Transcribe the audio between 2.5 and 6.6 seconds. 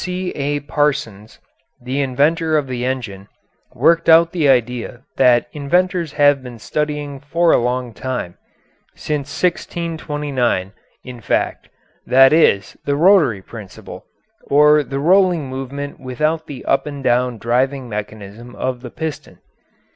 of the engine, worked out the idea that inventors have been